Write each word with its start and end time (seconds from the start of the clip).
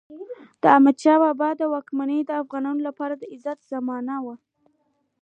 د 0.61 0.63
احمدشاه 0.75 1.17
بابا 1.23 1.49
واکمني 1.73 2.19
د 2.25 2.31
افغانانو 2.41 2.81
لپاره 2.87 3.13
د 3.17 3.23
عزت 3.33 3.59
زمانه 3.73 4.15
وه. 4.25 4.35